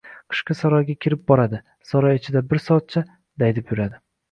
Qishki 0.35 0.55
saroyga 0.61 0.95
kirib 1.07 1.21
boradi. 1.33 1.59
Saroy 1.91 2.19
ichida 2.21 2.45
bir 2.55 2.65
soatcha... 2.65 3.07
daydib 3.45 3.73
yuradi. 3.79 4.05